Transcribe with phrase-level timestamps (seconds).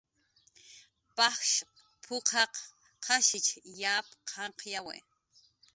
[1.15, 1.55] "Pajsh
[2.01, 2.53] p""uqaq
[3.03, 3.49] qashich
[3.81, 4.97] yap qanqyawi"